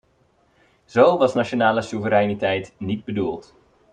[0.85, 3.55] Zo was nationale soevereiniteit niet bedoeld.